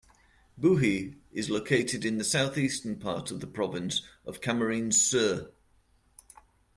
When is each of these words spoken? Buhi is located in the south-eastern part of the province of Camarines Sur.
Buhi 0.59 1.17
is 1.31 1.51
located 1.51 2.03
in 2.05 2.17
the 2.17 2.23
south-eastern 2.23 2.95
part 2.95 3.29
of 3.29 3.39
the 3.39 3.45
province 3.45 4.01
of 4.25 4.41
Camarines 4.41 4.95
Sur. 4.99 5.51